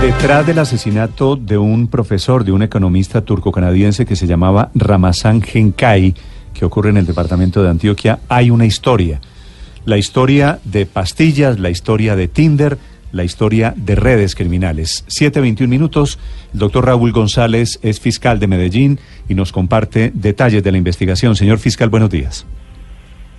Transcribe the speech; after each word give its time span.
Detrás 0.00 0.46
del 0.46 0.58
asesinato 0.58 1.36
de 1.36 1.58
un 1.58 1.88
profesor, 1.88 2.44
de 2.44 2.52
un 2.52 2.62
economista 2.62 3.22
turco-canadiense 3.22 4.06
que 4.06 4.14
se 4.14 4.26
llamaba 4.26 4.70
Ramazan 4.74 5.42
Genkai, 5.42 6.14
que 6.54 6.64
ocurre 6.64 6.90
en 6.90 6.96
el 6.96 7.06
departamento 7.06 7.62
de 7.62 7.70
Antioquia, 7.70 8.20
hay 8.28 8.50
una 8.50 8.66
historia. 8.66 9.20
La 9.84 9.96
historia 9.96 10.58
de 10.64 10.86
pastillas, 10.86 11.58
la 11.58 11.70
historia 11.70 12.14
de 12.14 12.28
Tinder, 12.28 12.78
la 13.12 13.24
historia 13.24 13.74
de 13.76 13.94
redes 13.94 14.34
criminales. 14.34 15.04
7.21 15.08 15.66
minutos. 15.66 16.18
El 16.52 16.60
doctor 16.60 16.86
Raúl 16.86 17.12
González 17.12 17.78
es 17.82 17.98
fiscal 17.98 18.38
de 18.38 18.46
Medellín 18.46 19.00
y 19.28 19.34
nos 19.34 19.50
comparte 19.50 20.12
detalles 20.14 20.62
de 20.62 20.72
la 20.72 20.78
investigación. 20.78 21.34
Señor 21.34 21.58
fiscal, 21.58 21.88
buenos 21.88 22.10
días. 22.10 22.46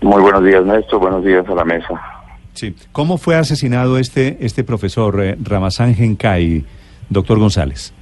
Muy 0.01 0.21
buenos 0.21 0.43
días, 0.43 0.65
Néstor. 0.65 0.99
Buenos 0.99 1.23
días 1.23 1.47
a 1.47 1.55
la 1.55 1.65
mesa. 1.65 2.16
Sí. 2.57 2.75
¿Cómo 2.91 3.19
fue 3.19 3.35
asesinado 3.35 3.99
este, 3.99 4.37
este 4.43 4.63
profesor 4.63 5.21
eh, 5.21 5.37
Ramazán 5.39 5.93
Genkai, 5.93 6.65
doctor 7.07 7.37
González? 7.37 7.93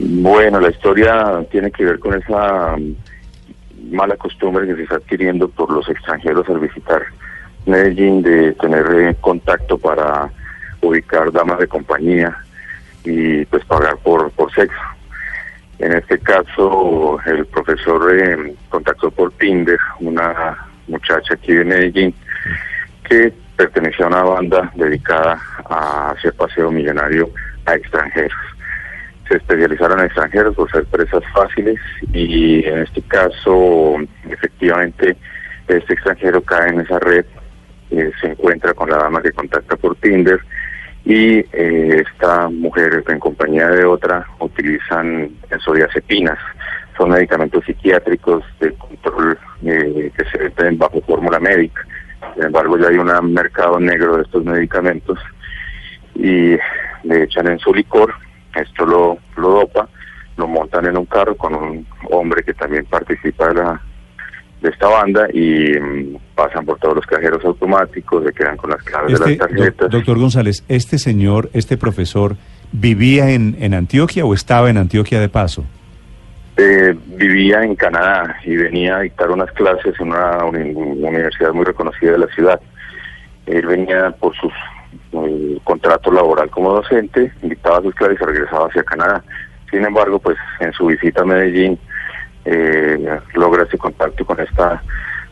Bueno, 0.00 0.58
la 0.58 0.70
historia 0.70 1.46
tiene 1.48 1.70
que 1.70 1.84
ver 1.84 2.00
con 2.00 2.14
esa 2.14 2.76
mm, 2.76 3.94
mala 3.94 4.16
costumbre 4.16 4.66
que 4.66 4.74
se 4.74 4.82
está 4.82 4.96
adquiriendo 4.96 5.48
por 5.48 5.70
los 5.70 5.88
extranjeros 5.88 6.48
al 6.48 6.58
visitar 6.58 7.02
Medellín 7.64 8.22
de 8.22 8.50
tener 8.54 8.84
eh, 8.96 9.16
contacto 9.20 9.78
para 9.78 10.28
ubicar 10.80 11.30
damas 11.30 11.60
de 11.60 11.68
compañía 11.68 12.36
y 13.04 13.44
pues 13.44 13.64
pagar 13.66 13.96
por, 13.98 14.28
por 14.32 14.52
sexo. 14.52 14.74
En 15.78 15.92
este 15.92 16.18
caso, 16.18 17.20
el 17.26 17.46
profesor 17.46 18.12
eh, 18.12 18.56
contactó 18.68 19.08
por 19.12 19.30
Tinder 19.34 19.78
una 20.00 20.66
muchacha 20.88 21.34
aquí 21.34 21.52
de 21.52 21.64
Medellín 21.64 22.12
que 23.08 23.32
pertenecía 23.66 24.06
a 24.06 24.08
una 24.08 24.22
banda 24.22 24.72
dedicada 24.74 25.38
a 25.68 26.10
hacer 26.10 26.32
paseo 26.34 26.70
millonario 26.70 27.30
a 27.66 27.74
extranjeros. 27.74 28.36
Se 29.28 29.36
especializaron 29.36 30.00
en 30.00 30.06
extranjeros 30.06 30.56
por 30.56 30.70
ser 30.70 30.84
presas 30.86 31.22
fáciles 31.32 31.78
y 32.12 32.64
en 32.64 32.78
este 32.80 33.02
caso, 33.02 33.96
efectivamente, 34.28 35.16
este 35.68 35.92
extranjero 35.94 36.42
cae 36.42 36.70
en 36.70 36.80
esa 36.80 36.98
red, 36.98 37.24
eh, 37.90 38.10
se 38.20 38.28
encuentra 38.28 38.74
con 38.74 38.90
la 38.90 38.98
dama 38.98 39.22
que 39.22 39.30
contacta 39.30 39.76
por 39.76 39.94
Tinder 39.96 40.40
y 41.04 41.38
eh, 41.52 42.04
esta 42.04 42.48
mujer 42.48 43.04
en 43.06 43.18
compañía 43.20 43.68
de 43.68 43.84
otra 43.84 44.26
utilizan 44.40 45.30
benzodiazepinas. 45.48 46.38
Son 46.96 47.10
medicamentos 47.10 47.64
psiquiátricos 47.64 48.44
de 48.60 48.72
control 48.74 49.38
eh, 49.64 50.10
que 50.16 50.24
se 50.24 50.38
venden 50.38 50.78
bajo 50.78 51.00
fórmula 51.02 51.38
médica. 51.38 51.86
Sin 52.34 52.44
embargo, 52.44 52.78
ya 52.78 52.88
hay 52.88 52.96
un 52.96 53.32
mercado 53.32 53.78
negro 53.78 54.16
de 54.16 54.22
estos 54.22 54.44
medicamentos 54.44 55.18
y 56.14 56.56
le 57.04 57.22
echan 57.24 57.48
en 57.48 57.58
su 57.58 57.72
licor, 57.74 58.12
esto 58.54 58.86
lo, 58.86 59.18
lo 59.36 59.50
dopa, 59.50 59.88
lo 60.36 60.46
montan 60.46 60.86
en 60.86 60.96
un 60.96 61.06
carro 61.06 61.36
con 61.36 61.54
un 61.54 61.86
hombre 62.10 62.42
que 62.42 62.54
también 62.54 62.84
participa 62.86 63.48
de, 63.48 63.54
la, 63.54 63.80
de 64.60 64.68
esta 64.70 64.88
banda 64.88 65.26
y 65.32 65.72
mm, 65.78 66.16
pasan 66.34 66.64
por 66.64 66.78
todos 66.78 66.96
los 66.96 67.06
cajeros 67.06 67.44
automáticos, 67.44 68.24
se 68.24 68.32
quedan 68.32 68.56
con 68.56 68.70
las 68.70 68.82
claves 68.82 69.08
de 69.08 69.14
Este, 69.14 69.28
las 69.30 69.38
tarjetas. 69.38 69.76
doc- 69.78 69.90
doctor 69.90 70.18
González, 70.18 70.64
¿este 70.68 70.98
señor, 70.98 71.50
este 71.52 71.76
profesor, 71.76 72.36
vivía 72.72 73.30
en, 73.30 73.56
en 73.60 73.74
Antioquia 73.74 74.24
o 74.24 74.32
estaba 74.34 74.70
en 74.70 74.78
Antioquia 74.78 75.20
de 75.20 75.28
paso? 75.28 75.64
Eh, 76.64 76.94
vivía 77.16 77.64
en 77.64 77.74
Canadá 77.74 78.36
y 78.44 78.54
venía 78.56 78.98
a 78.98 79.00
dictar 79.00 79.32
unas 79.32 79.50
clases 79.50 79.98
en 79.98 80.08
una 80.08 80.44
uni- 80.44 80.70
universidad 80.74 81.52
muy 81.52 81.64
reconocida 81.64 82.12
de 82.12 82.18
la 82.18 82.28
ciudad. 82.28 82.60
Él 83.46 83.66
venía 83.66 84.12
por 84.12 84.32
su 84.36 84.48
contrato 85.64 86.12
laboral 86.12 86.50
como 86.50 86.72
docente, 86.72 87.32
dictaba 87.42 87.82
sus 87.82 87.92
clases 87.96 88.18
y 88.20 88.24
regresaba 88.24 88.68
hacia 88.68 88.84
Canadá. 88.84 89.24
Sin 89.72 89.84
embargo, 89.84 90.20
pues 90.20 90.36
en 90.60 90.72
su 90.72 90.86
visita 90.86 91.22
a 91.22 91.24
Medellín 91.24 91.78
eh, 92.44 93.18
logra 93.34 93.64
ese 93.64 93.76
contacto 93.78 94.24
con 94.24 94.38
esta 94.38 94.82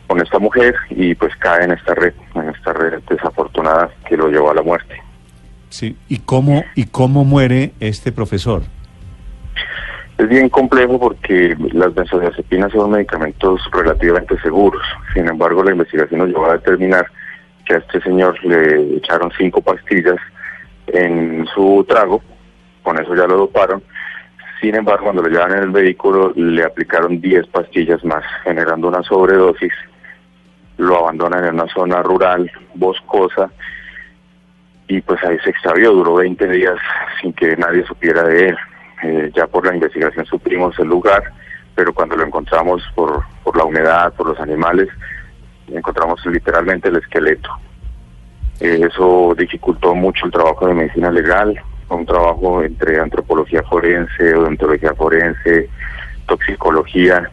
con 0.07 0.19
esta 0.19 0.39
mujer 0.39 0.75
y 0.89 1.15
pues 1.15 1.33
cae 1.37 1.63
en 1.63 1.71
esta 1.71 1.95
red, 1.95 2.13
en 2.35 2.49
esta 2.49 2.73
red 2.73 2.99
desafortunada 3.09 3.89
que 4.09 4.17
lo 4.17 4.27
llevó 4.27 4.51
a 4.51 4.55
la 4.55 4.61
muerte. 4.61 5.01
Sí. 5.69 5.95
¿Y 6.09 6.17
cómo, 6.17 6.65
y 6.75 6.87
cómo 6.87 7.23
muere 7.23 7.71
este 7.79 8.11
profesor? 8.11 8.63
Es 10.17 10.29
bien 10.29 10.49
complejo 10.49 10.99
porque 10.99 11.55
las 11.73 11.93
benzodiazepinas 11.93 12.71
son 12.71 12.91
medicamentos 12.91 13.61
relativamente 13.71 14.39
seguros. 14.41 14.83
Sin 15.13 15.27
embargo, 15.27 15.63
la 15.63 15.71
investigación 15.71 16.19
nos 16.19 16.29
llevó 16.29 16.45
a 16.45 16.53
determinar 16.53 17.07
que 17.65 17.75
a 17.75 17.77
este 17.77 18.01
señor 18.01 18.43
le 18.43 18.97
echaron 18.97 19.31
cinco 19.37 19.61
pastillas 19.61 20.17
en 20.87 21.47
su 21.53 21.85
trago, 21.87 22.21
con 22.83 22.99
eso 22.99 23.15
ya 23.15 23.25
lo 23.25 23.37
doparon. 23.37 23.81
Sin 24.59 24.75
embargo, 24.75 25.05
cuando 25.05 25.23
lo 25.23 25.29
llevan 25.29 25.53
en 25.53 25.63
el 25.63 25.69
vehículo, 25.71 26.33
le 26.35 26.63
aplicaron 26.63 27.19
10 27.19 27.47
pastillas 27.47 28.03
más, 28.05 28.23
generando 28.43 28.89
una 28.89 29.01
sobredosis. 29.01 29.73
Lo 30.77 30.99
abandonan 30.99 31.45
en 31.45 31.55
una 31.55 31.67
zona 31.67 32.03
rural, 32.03 32.51
boscosa, 32.75 33.49
y 34.87 35.01
pues 35.01 35.23
ahí 35.23 35.37
se 35.43 35.49
extravió, 35.49 35.91
duró 35.93 36.15
20 36.15 36.47
días 36.47 36.77
sin 37.21 37.33
que 37.33 37.55
nadie 37.55 37.83
supiera 37.85 38.23
de 38.23 38.49
él. 38.49 38.57
Eh, 39.03 39.31
ya 39.33 39.47
por 39.47 39.65
la 39.65 39.73
investigación 39.73 40.25
supimos 40.25 40.77
el 40.79 40.87
lugar, 40.87 41.23
pero 41.75 41.93
cuando 41.93 42.15
lo 42.15 42.25
encontramos 42.25 42.83
por, 42.93 43.23
por 43.43 43.57
la 43.57 43.63
humedad, 43.63 44.13
por 44.13 44.27
los 44.27 44.39
animales, 44.39 44.89
encontramos 45.67 46.25
literalmente 46.25 46.89
el 46.89 46.97
esqueleto. 46.97 47.49
Eh, 48.59 48.87
eso 48.87 49.33
dificultó 49.37 49.95
mucho 49.95 50.25
el 50.25 50.31
trabajo 50.31 50.67
de 50.67 50.75
medicina 50.75 51.09
legal, 51.09 51.59
un 51.89 52.05
trabajo 52.05 52.63
entre 52.63 52.99
antropología 52.99 53.63
forense, 53.63 54.35
odontología 54.35 54.93
forense, 54.93 55.69
toxicología, 56.27 57.29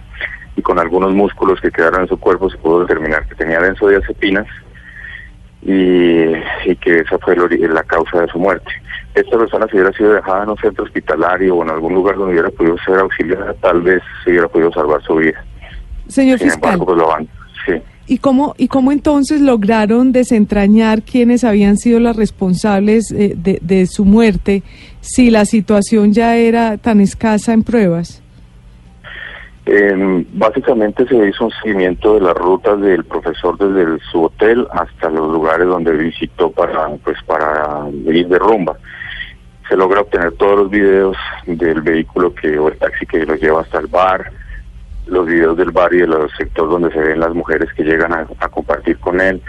y 0.56 0.62
con 0.62 0.78
algunos 0.78 1.14
músculos 1.14 1.60
que 1.60 1.70
quedaron 1.70 2.02
en 2.02 2.08
su 2.08 2.18
cuerpo 2.18 2.50
se 2.50 2.58
pudo 2.58 2.80
determinar 2.80 3.26
que 3.28 3.36
tenía 3.36 3.60
benzodiazepinas 3.60 4.46
y, 5.62 6.32
que 6.80 7.00
esa 7.00 7.18
fue 7.18 7.36
la 7.36 7.82
causa 7.84 8.22
de 8.22 8.28
su 8.28 8.38
muerte. 8.38 8.70
Esta 9.20 9.38
persona 9.38 9.66
si 9.66 9.76
hubiera 9.76 9.92
sido 9.92 10.12
dejada 10.14 10.44
en 10.44 10.50
un 10.50 10.56
centro 10.58 10.84
hospitalario 10.84 11.56
o 11.56 11.62
en 11.62 11.70
algún 11.70 11.94
lugar 11.94 12.16
donde 12.16 12.32
hubiera 12.32 12.50
podido 12.50 12.76
ser 12.84 12.98
auxiliada, 12.98 13.54
tal 13.60 13.82
vez 13.82 14.02
se 14.24 14.30
hubiera 14.30 14.48
podido 14.48 14.72
salvar 14.72 15.02
su 15.02 15.14
vida. 15.16 15.44
Señor 16.08 16.38
Sin 16.38 16.48
fiscal, 16.50 16.74
embargo, 16.74 16.86
pues 16.86 16.98
lo 16.98 17.08
van. 17.08 17.28
Sí. 17.66 17.72
¿y 18.06 18.18
cómo, 18.18 18.54
¿y 18.56 18.68
cómo 18.68 18.92
entonces 18.92 19.40
lograron 19.42 20.12
desentrañar 20.12 21.02
quiénes 21.02 21.44
habían 21.44 21.76
sido 21.76 22.00
las 22.00 22.16
responsables 22.16 23.10
eh, 23.12 23.34
de, 23.36 23.58
de 23.60 23.86
su 23.86 24.04
muerte 24.06 24.62
si 25.00 25.30
la 25.30 25.44
situación 25.44 26.12
ya 26.14 26.36
era 26.36 26.78
tan 26.78 27.00
escasa 27.00 27.52
en 27.52 27.62
pruebas? 27.64 28.22
Eh, 29.66 30.24
básicamente 30.32 31.06
se 31.06 31.14
hizo 31.28 31.44
un 31.44 31.50
seguimiento 31.62 32.14
de 32.14 32.22
las 32.22 32.34
rutas 32.34 32.80
del 32.80 33.04
profesor 33.04 33.58
desde 33.58 33.82
el- 33.82 34.00
su 34.10 34.22
hotel 34.24 34.66
hasta 34.72 35.10
los 35.10 35.30
lugares 35.30 35.66
donde 35.66 35.92
visitó 35.92 36.50
para 36.50 36.88
pues 37.04 37.18
para 37.26 37.86
ir 38.06 38.26
de 38.28 38.38
rumba. 38.38 38.78
Se 39.68 39.76
logra 39.76 40.00
obtener 40.00 40.32
todos 40.32 40.58
los 40.58 40.70
videos 40.70 41.16
del 41.46 41.82
vehículo 41.82 42.34
que 42.34 42.58
o 42.58 42.68
el 42.68 42.78
taxi 42.78 43.06
que 43.06 43.26
lo 43.26 43.34
lleva 43.34 43.60
hasta 43.60 43.78
el 43.78 43.86
bar, 43.86 44.32
los 45.06 45.26
videos 45.26 45.56
del 45.56 45.70
bar 45.70 45.92
y 45.92 45.98
de 45.98 46.06
los 46.06 46.30
sectores 46.36 46.70
donde 46.70 46.90
se 46.90 47.00
ven 47.00 47.20
las 47.20 47.34
mujeres 47.34 47.72
que 47.74 47.84
llegan 47.84 48.12
a, 48.12 48.26
a 48.38 48.48
compartir 48.48 48.98
con 48.98 49.20
él. 49.20 49.42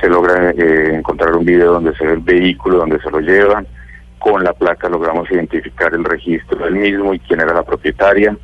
Se 0.00 0.08
logra 0.08 0.50
eh, 0.50 0.94
encontrar 0.94 1.36
un 1.36 1.44
video 1.44 1.72
donde 1.72 1.94
se 1.96 2.06
ve 2.06 2.14
el 2.14 2.20
vehículo 2.20 2.78
donde 2.78 3.00
se 3.00 3.10
lo 3.10 3.20
llevan. 3.20 3.66
Con 4.18 4.42
la 4.42 4.52
placa 4.52 4.88
logramos 4.88 5.30
identificar 5.30 5.92
el 5.92 6.04
registro 6.04 6.64
del 6.64 6.74
mismo 6.74 7.12
y 7.14 7.18
quién 7.18 7.40
era 7.40 7.52
la 7.52 7.62
propietaria 7.62 8.36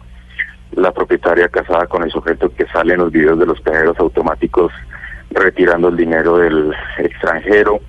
la 0.72 0.92
propietaria 0.92 1.48
casada 1.48 1.86
con 1.86 2.02
el 2.02 2.10
sujeto 2.10 2.52
que 2.54 2.66
sale 2.66 2.94
en 2.94 3.00
los 3.00 3.12
videos 3.12 3.38
de 3.38 3.46
los 3.46 3.60
cajeros 3.60 3.98
automáticos 3.98 4.72
retirando 5.30 5.88
el 5.88 5.96
dinero 5.96 6.38
del 6.38 6.74
extranjero, 6.98 7.80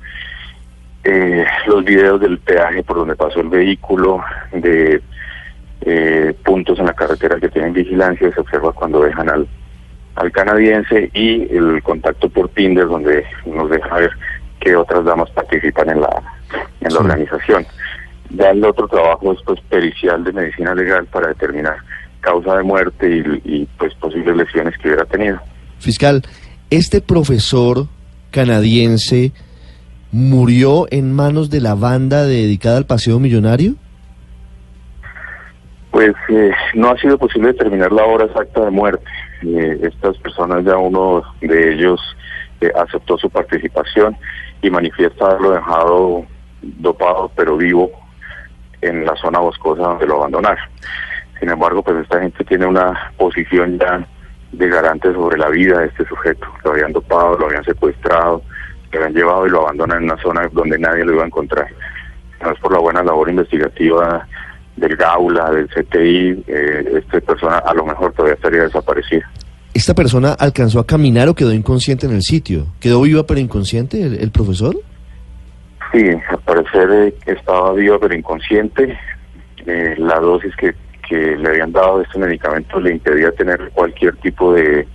eh, 1.04 1.46
los 1.68 1.84
videos 1.84 2.22
del 2.22 2.38
peaje 2.40 2.84
por 2.84 2.98
donde 2.98 3.16
pasó 3.16 3.42
el 3.42 3.50
vehículo, 3.50 4.24
de 4.52 5.02
eh, 5.82 6.34
puntos 6.46 6.78
en 6.80 6.86
la 6.86 6.94
carretera 6.94 7.40
que 7.40 7.50
tienen 7.50 7.74
vigilancia 7.74 8.32
se 8.32 8.40
observa 8.40 8.72
cuando 8.72 9.02
dejan 9.02 9.30
al, 9.30 9.48
al 10.16 10.32
canadiense 10.32 11.10
y 11.14 11.56
el 11.56 11.82
contacto 11.82 12.30
por 12.30 12.50
Tinder 12.50 12.88
donde 12.88 13.26
nos 13.46 13.70
deja 13.70 13.96
ver 13.96 14.12
que 14.60 14.76
otras 14.76 15.04
damas 15.04 15.32
participan 15.32 15.90
en 15.90 16.02
la, 16.02 16.22
en 16.82 16.94
la 16.94 17.00
organización. 17.00 17.66
Ya 18.30 18.52
el 18.52 18.64
otro 18.64 18.88
trabajo 18.88 19.34
es 19.34 19.40
pues 19.44 19.60
pericial 19.62 20.24
de 20.24 20.34
medicina 20.34 20.76
legal 20.76 21.08
para 21.08 21.30
determinar 21.30 21.78
causa 22.20 22.58
de 22.58 22.64
muerte 22.64 23.10
y, 23.10 23.42
y 23.44 23.68
pues 23.80 23.96
posibles 23.96 24.36
lesiones 24.38 24.78
que 24.78 24.90
hubiera 24.90 25.06
tenido. 25.06 25.40
Fiscal, 25.80 26.22
este 26.70 27.02
profesor 27.02 27.88
canadiense 28.30 29.34
murió 30.12 30.88
en 30.92 31.14
manos 31.14 31.50
de 31.50 31.62
la 31.62 31.76
banda 31.76 32.26
dedicada 32.26 32.78
al 32.78 32.86
paseo 32.86 33.20
millonario? 33.20 33.76
Pues 35.92 36.14
eh, 36.30 36.52
no 36.76 36.90
ha 36.90 36.98
sido 36.98 37.18
posible 37.18 37.50
determinar 37.50 37.92
la 37.92 38.06
hora 38.06 38.26
exacta 38.26 38.66
de 38.66 38.72
muerte. 38.72 39.06
Eh, 39.44 39.80
estas 39.84 40.18
personas, 40.18 40.64
ya 40.64 40.78
uno 40.78 41.22
de 41.42 41.74
ellos 41.74 42.00
eh, 42.62 42.72
aceptó 42.76 43.18
su 43.18 43.30
participación 43.30 44.16
y 44.62 44.70
manifiesta 44.70 45.26
haberlo 45.26 45.52
dejado 45.52 46.26
dopado 46.62 47.32
pero 47.36 47.58
vivo 47.58 47.90
en 48.82 49.04
la 49.04 49.16
zona 49.16 49.40
boscosa 49.40 49.82
donde 49.82 50.08
lo 50.08 50.18
abandonaron. 50.18 50.64
Sin 51.40 51.50
embargo, 51.50 51.82
pues 51.82 51.98
esta 51.98 52.22
gente 52.22 52.44
tiene 52.44 52.68
una 52.68 53.12
posición 53.18 53.80
ya 53.80 54.06
de 54.52 54.68
garante 54.70 55.12
sobre 55.14 55.38
la 55.38 55.50
vida 55.50 55.80
de 55.80 55.88
este 55.88 56.06
sujeto. 56.06 56.46
Lo 56.64 56.72
habían 56.72 56.92
dopado, 56.92 57.38
lo 57.38 57.48
habían 57.48 57.64
secuestrado, 57.64 58.44
lo 58.98 59.06
habían 59.06 59.14
llevado 59.14 59.48
y 59.48 59.50
lo 59.50 59.62
abandonan 59.62 60.00
en 60.00 60.04
una 60.06 60.22
zona 60.22 60.50
donde 60.52 60.78
nadie 60.78 61.06
lo 61.06 61.14
iba 61.14 61.24
a 61.24 61.28
encontrar. 61.28 61.68
No 62.42 62.52
es 62.52 62.60
por 62.60 62.74
la 62.74 62.80
buena 62.80 63.04
labor 63.04 63.30
investigativa 63.30 64.28
del 64.76 64.96
Gaula, 64.96 65.52
del 65.52 65.68
CTI, 65.68 66.44
eh, 66.48 67.02
esta 67.04 67.20
persona 67.22 67.58
a 67.58 67.74
lo 67.74 67.86
mejor 67.86 68.14
todavía 68.14 68.36
estaría 68.36 68.64
desaparecida. 68.64 69.30
¿Esta 69.74 69.94
persona 69.94 70.34
alcanzó 70.34 70.80
a 70.80 70.86
caminar 70.86 71.30
o 71.30 71.36
quedó 71.36 71.54
inconsciente 71.54 72.06
en 72.06 72.14
el 72.14 72.24
sitio? 72.24 72.68
¿Quedó 72.80 73.02
viva 73.02 73.26
pero 73.26 73.40
inconsciente 73.40 74.02
el, 74.02 74.16
el 74.20 74.32
profesor? 74.32 74.76
Sí, 75.92 76.04
al 76.30 76.40
parecer 76.40 76.90
eh, 76.92 77.14
estaba 77.26 77.74
viva 77.74 77.98
pero 78.00 78.16
inconsciente. 78.16 78.98
Eh, 79.66 79.96
la 79.98 80.20
dosis 80.20 80.56
que, 80.56 80.74
que 81.08 81.38
le 81.38 81.50
habían 81.50 81.72
dado 81.72 82.00
de 82.00 82.06
este 82.06 82.20
medicamento 82.20 82.80
le 82.80 82.92
impedía 82.92 83.32
tener 83.32 83.70
cualquier 83.74 84.16
tipo 84.18 84.54
de, 84.54 84.88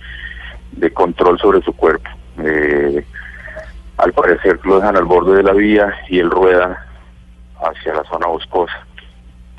de 0.73 0.91
control 0.91 1.39
sobre 1.39 1.61
su 1.61 1.73
cuerpo. 1.73 2.09
Eh, 2.43 3.03
al 3.97 4.13
parecer 4.13 4.59
lo 4.63 4.77
dejan 4.79 4.95
al 4.95 5.05
borde 5.05 5.37
de 5.37 5.43
la 5.43 5.53
vía 5.53 5.93
y 6.09 6.19
él 6.19 6.29
rueda 6.29 6.85
hacia 7.59 7.93
la 7.93 8.03
zona 8.03 8.27
boscosa 8.27 8.87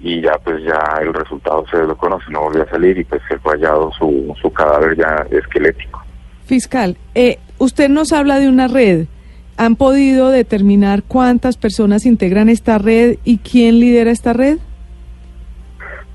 y 0.00 0.20
ya 0.20 0.38
pues 0.44 0.62
ya 0.62 1.00
el 1.00 1.12
resultado 1.12 1.64
se 1.70 1.79
lo 1.79 1.96
conoce, 1.96 2.31
no 2.31 2.43
volvió 2.43 2.62
a 2.62 2.70
salir 2.70 2.99
y 2.99 3.05
pues 3.05 3.20
se 3.29 3.38
fue 3.38 3.55
hallado 3.55 3.90
su, 3.99 4.35
su 4.40 4.52
cadáver 4.52 4.96
ya 4.96 5.26
esquelético. 5.31 6.02
Fiscal, 6.46 6.96
eh, 7.14 7.38
usted 7.58 7.88
nos 7.88 8.12
habla 8.12 8.38
de 8.38 8.49
una 8.49 8.69
red. 8.69 9.06
¿Han 9.56 9.75
podido 9.75 10.31
determinar 10.31 11.02
cuántas 11.02 11.56
personas 11.56 12.06
integran 12.06 12.49
esta 12.49 12.79
red 12.79 13.19
y 13.25 13.38
quién 13.38 13.81
lidera 13.81 14.12
esta 14.12 14.32
red? 14.32 14.58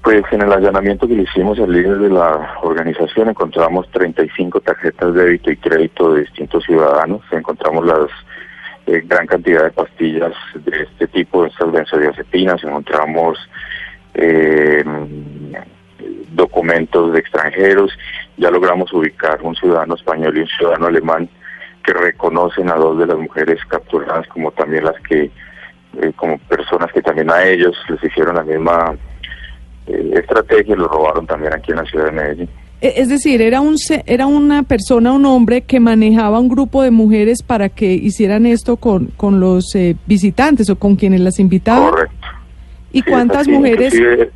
Pues 0.03 0.21
en 0.31 0.41
el 0.41 0.51
allanamiento 0.51 1.07
que 1.07 1.15
le 1.15 1.23
hicimos 1.23 1.57
al 1.59 1.71
líder 1.71 1.97
de 1.97 2.09
la 2.09 2.57
organización 2.61 3.29
encontramos 3.29 3.89
35 3.91 4.59
tarjetas 4.59 5.13
de 5.13 5.23
débito 5.23 5.49
y 5.49 5.55
crédito 5.55 6.13
de 6.13 6.21
distintos 6.23 6.65
ciudadanos, 6.65 7.21
encontramos 7.31 7.85
las 7.85 8.09
eh, 8.85 9.01
gran 9.05 9.25
cantidad 9.25 9.63
de 9.63 9.71
pastillas 9.71 10.33
de 10.55 10.83
este 10.83 11.07
tipo, 11.07 11.43
de 11.43 11.49
estas 11.49 11.71
benzodiazepinas, 11.71 12.61
encontramos 12.65 13.39
eh, 14.13 14.83
documentos 16.33 17.13
de 17.13 17.19
extranjeros, 17.19 17.97
ya 18.35 18.51
logramos 18.51 18.91
ubicar 18.91 19.41
un 19.41 19.55
ciudadano 19.55 19.95
español 19.95 20.37
y 20.37 20.41
un 20.41 20.47
ciudadano 20.47 20.87
alemán 20.87 21.29
que 21.81 21.93
reconocen 21.93 22.69
a 22.69 22.75
dos 22.75 22.99
de 22.99 23.07
las 23.07 23.17
mujeres 23.17 23.63
capturadas 23.69 24.27
como 24.27 24.51
también 24.51 24.83
las 24.83 24.99
que, 25.07 25.31
eh, 26.01 26.11
como 26.17 26.37
personas 26.39 26.91
que 26.91 27.01
también 27.01 27.31
a 27.31 27.45
ellos 27.45 27.73
les 27.87 28.03
hicieron 28.03 28.35
la 28.35 28.43
misma 28.43 28.97
estrategia 29.87 30.75
y 30.75 30.77
lo 30.77 30.87
robaron 30.87 31.25
también 31.27 31.53
aquí 31.53 31.71
en 31.71 31.77
la 31.77 31.85
ciudad 31.85 32.05
de 32.05 32.11
Medellín. 32.11 32.49
E- 32.81 32.93
Es 32.97 33.09
decir, 33.09 33.41
era 33.41 33.61
un 33.61 33.77
se- 33.77 34.03
era 34.05 34.25
una 34.27 34.63
persona, 34.63 35.11
un 35.13 35.25
hombre 35.25 35.61
que 35.61 35.79
manejaba 35.79 36.39
un 36.39 36.49
grupo 36.49 36.83
de 36.83 36.91
mujeres 36.91 37.41
para 37.43 37.69
que 37.69 37.93
hicieran 37.93 38.45
esto 38.45 38.77
con, 38.77 39.07
con 39.17 39.39
los 39.39 39.73
eh, 39.75 39.95
visitantes 40.05 40.69
o 40.69 40.75
con 40.77 40.95
quienes 40.95 41.21
las 41.21 41.39
invitaban. 41.39 41.89
Correcto. 41.89 42.27
¿Y 42.91 42.99
Sí, 43.01 43.09
cuántas 43.09 43.37
así, 43.41 43.51
mujeres 43.51 43.93
inclusive- 43.93 44.31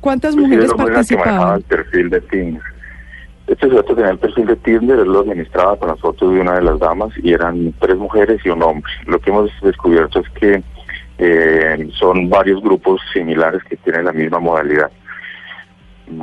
cuántas 0.00 0.34
inclusive 0.34 0.56
mujeres 0.56 0.74
participaban? 0.76 1.56
el 1.58 1.62
perfil 1.64 2.10
de 2.10 2.20
Tinder. 2.22 2.62
Este 3.46 3.68
sujeto 3.68 3.94
tenía 3.94 4.10
el 4.12 4.18
perfil 4.18 4.46
de 4.46 4.56
Tinder, 4.56 4.98
él 5.00 5.08
lo 5.12 5.20
administraba 5.20 5.76
con 5.76 5.88
las 5.88 6.00
fotos 6.00 6.32
de 6.32 6.40
una 6.40 6.54
de 6.54 6.62
las 6.62 6.78
damas 6.78 7.10
y 7.22 7.32
eran 7.32 7.74
tres 7.80 7.96
mujeres 7.98 8.40
y 8.44 8.48
un 8.48 8.62
hombre. 8.62 8.90
Lo 9.06 9.18
que 9.20 9.30
hemos 9.30 9.50
descubierto 9.62 10.20
es 10.20 10.28
que 10.30 10.62
eh, 11.18 11.88
son 11.98 12.28
varios 12.28 12.62
grupos 12.62 13.00
similares 13.12 13.62
que 13.64 13.76
tienen 13.76 14.04
la 14.04 14.12
misma 14.12 14.40
modalidad. 14.40 14.90
Mm, 16.08 16.22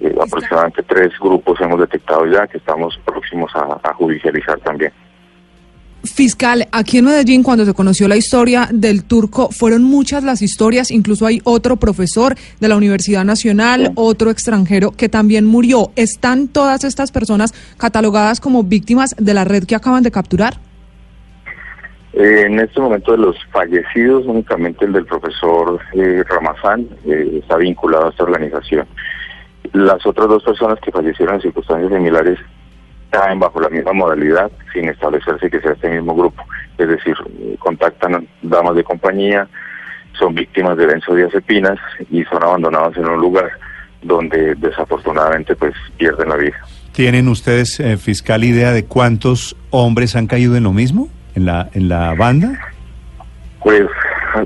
eh, 0.00 0.16
aproximadamente 0.20 0.82
tres 0.82 1.12
grupos 1.20 1.60
hemos 1.60 1.78
detectado 1.78 2.26
ya 2.26 2.46
que 2.46 2.58
estamos 2.58 2.98
próximos 3.04 3.50
a, 3.54 3.80
a 3.82 3.94
judicializar 3.94 4.58
también. 4.60 4.92
Fiscal, 6.04 6.66
aquí 6.72 6.98
en 6.98 7.04
Medellín, 7.04 7.44
cuando 7.44 7.64
se 7.64 7.74
conoció 7.74 8.08
la 8.08 8.16
historia 8.16 8.68
del 8.72 9.04
turco, 9.04 9.50
fueron 9.52 9.84
muchas 9.84 10.24
las 10.24 10.42
historias, 10.42 10.90
incluso 10.90 11.26
hay 11.26 11.40
otro 11.44 11.76
profesor 11.76 12.34
de 12.58 12.68
la 12.68 12.76
Universidad 12.76 13.24
Nacional, 13.24 13.92
otro 13.94 14.30
extranjero 14.30 14.90
que 14.90 15.08
también 15.08 15.46
murió. 15.46 15.92
¿Están 15.94 16.48
todas 16.48 16.82
estas 16.82 17.12
personas 17.12 17.54
catalogadas 17.76 18.40
como 18.40 18.64
víctimas 18.64 19.14
de 19.16 19.32
la 19.32 19.44
red 19.44 19.62
que 19.62 19.76
acaban 19.76 20.02
de 20.02 20.10
capturar? 20.10 20.58
Eh, 22.14 22.44
en 22.46 22.58
este 22.60 22.80
momento 22.80 23.12
de 23.12 23.18
los 23.18 23.36
fallecidos, 23.50 24.26
únicamente 24.26 24.84
el 24.84 24.92
del 24.92 25.06
profesor 25.06 25.80
eh, 25.94 26.22
Ramazán 26.28 26.86
eh, 27.06 27.40
está 27.42 27.56
vinculado 27.56 28.06
a 28.06 28.10
esta 28.10 28.24
organización. 28.24 28.86
Las 29.72 30.04
otras 30.04 30.28
dos 30.28 30.42
personas 30.42 30.78
que 30.80 30.92
fallecieron 30.92 31.36
en 31.36 31.42
circunstancias 31.42 31.90
similares 31.90 32.38
caen 33.10 33.38
bajo 33.38 33.60
la 33.60 33.68
misma 33.68 33.92
modalidad 33.92 34.50
sin 34.72 34.88
establecerse 34.88 35.50
que 35.50 35.60
sea 35.60 35.72
este 35.72 35.88
mismo 35.88 36.14
grupo. 36.14 36.42
Es 36.78 36.88
decir, 36.88 37.14
contactan 37.58 38.26
damas 38.42 38.74
de 38.74 38.84
compañía, 38.84 39.48
son 40.18 40.34
víctimas 40.34 40.76
de 40.76 40.86
benzodiazepinas 40.86 41.78
y 42.10 42.24
son 42.24 42.42
abandonados 42.42 42.96
en 42.96 43.08
un 43.08 43.20
lugar 43.20 43.50
donde 44.02 44.54
desafortunadamente 44.56 45.54
pues 45.56 45.74
pierden 45.96 46.28
la 46.28 46.36
vida. 46.36 46.56
¿Tienen 46.92 47.28
ustedes, 47.28 47.80
eh, 47.80 47.96
fiscal, 47.96 48.44
idea 48.44 48.72
de 48.72 48.84
cuántos 48.84 49.56
hombres 49.70 50.14
han 50.16 50.26
caído 50.26 50.56
en 50.56 50.64
lo 50.64 50.72
mismo? 50.72 51.08
¿En 51.34 51.46
la, 51.46 51.68
en 51.72 51.88
la 51.88 52.14
banda? 52.14 52.52
Pues 53.62 53.86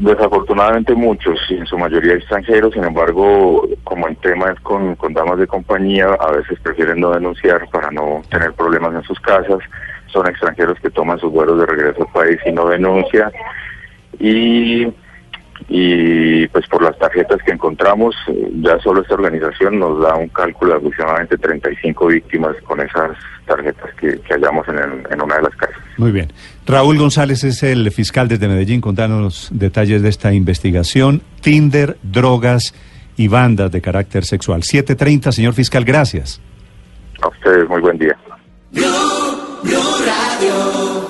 desafortunadamente 0.01 0.95
muchos, 0.95 1.39
y 1.49 1.55
en 1.55 1.67
su 1.67 1.79
mayoría 1.79 2.15
extranjeros, 2.15 2.75
sin 2.75 2.85
embargo, 2.85 3.67
como 3.85 4.09
el 4.09 4.17
tema 4.19 4.51
es 4.51 4.61
con, 4.61 4.97
con 4.97 5.15
damas 5.15 5.39
de 5.39 5.47
compañía, 5.47 6.07
a 6.07 6.33
veces 6.33 6.59
prefieren 6.61 7.01
no 7.01 7.13
denunciar 7.13 7.69
para 7.71 7.91
no 7.91 8.23
tener 8.31 8.53
problemas 8.53 8.95
en 8.95 9.03
sus 9.05 9.19
casas, 9.21 9.59
son 10.09 10.27
extranjeros 10.27 10.79
que 10.81 10.91
toman 10.91 11.19
sus 11.19 11.33
vuelos 11.33 11.59
de 11.61 11.67
regreso 11.67 12.03
al 12.03 12.13
país 12.13 12.39
y 12.45 12.53
no 12.53 12.69
denuncian, 12.69 13.31
y, 14.19 14.93
y 15.69 16.49
pues 16.49 16.67
por 16.67 16.83
las 16.83 16.99
tarjetas 16.99 17.41
que 17.45 17.53
encontramos, 17.53 18.15
ya 18.61 18.79
solo 18.81 19.03
esta 19.03 19.15
organización 19.15 19.79
nos 19.79 20.01
da 20.01 20.17
un 20.17 20.29
cálculo 20.29 20.73
de 20.73 20.79
aproximadamente 20.79 21.39
35 21.39 22.07
víctimas 22.07 22.57
con 22.65 22.81
esas 22.81 23.17
tarjetas 23.47 23.95
que, 23.95 24.21
que 24.21 24.35
hallamos 24.35 24.67
en 24.69 25.23
una 25.23 25.37
de 25.37 25.43
las 25.43 25.57
casas. 25.57 25.86
Muy 25.97 26.13
bien. 26.13 26.33
Raúl 26.67 26.99
González 26.99 27.45
es 27.45 27.63
el 27.63 27.91
fiscal 27.91 28.29
desde 28.29 28.49
Medellín 28.49 28.81
contándonos 28.81 29.51
los 29.51 29.59
detalles 29.59 30.03
de 30.03 30.09
esta 30.09 30.33
investigación. 30.33 31.23
Tinder, 31.41 31.97
drogas 32.03 32.75
y 33.17 33.29
bandas 33.29 33.73
de 33.73 33.81
carácter 33.81 34.25
sexual. 34.25 34.63
7.30, 34.63 35.33
señor 35.33 35.55
fiscal, 35.55 35.85
gracias. 35.85 36.41
A 37.23 37.29
ustedes 37.29 37.69
muy 37.69 37.81
buen 37.81 37.99
día. 37.99 38.17
Blue 38.73 39.81
Radio. 40.05 41.06